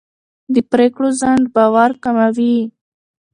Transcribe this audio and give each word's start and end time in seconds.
د 0.53 0.55
پرېکړو 0.71 1.07
ځنډ 1.21 1.43
باور 1.55 1.91
کموي 2.03 2.57